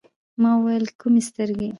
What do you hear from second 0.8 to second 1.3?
کومي